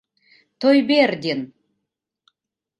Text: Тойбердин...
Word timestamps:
Тойбердин... 0.59 1.41